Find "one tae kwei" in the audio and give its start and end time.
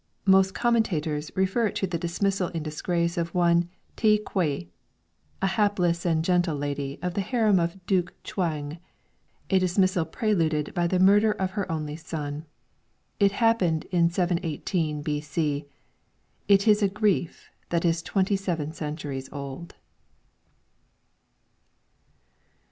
3.35-4.67